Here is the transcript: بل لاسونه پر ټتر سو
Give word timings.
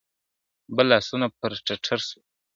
بل 0.75 0.85
لاسونه 0.91 1.27
پر 1.39 1.51
ټتر 1.65 1.99
سو 2.09 2.19